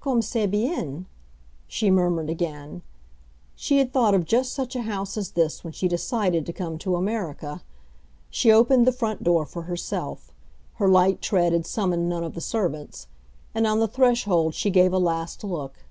"Comme 0.00 0.22
c'est 0.22 0.46
bien!" 0.46 1.06
she 1.66 1.90
murmured 1.90 2.30
again; 2.30 2.82
she 3.56 3.78
had 3.78 3.92
thought 3.92 4.14
of 4.14 4.24
just 4.24 4.52
such 4.52 4.76
a 4.76 4.82
house 4.82 5.16
as 5.16 5.32
this 5.32 5.64
when 5.64 5.72
she 5.72 5.88
decided 5.88 6.46
to 6.46 6.52
come 6.52 6.78
to 6.78 6.94
America. 6.94 7.60
She 8.30 8.52
opened 8.52 8.86
the 8.86 8.92
front 8.92 9.24
door 9.24 9.44
for 9.44 9.62
herself—her 9.62 10.88
light 10.88 11.20
tread 11.20 11.52
had 11.52 11.66
summoned 11.66 12.08
none 12.08 12.22
of 12.22 12.34
the 12.34 12.40
servants—and 12.40 13.66
on 13.66 13.80
the 13.80 13.88
threshold 13.88 14.54
she 14.54 14.70
gave 14.70 14.92
a 14.92 14.98
last 14.98 15.42
look. 15.42 15.84